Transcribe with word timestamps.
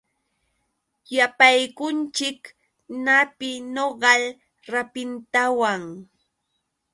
Yapaykunchik 1.15 2.41
napi 3.05 3.49
nogal 3.75 4.23
rapintawan. 4.71 5.81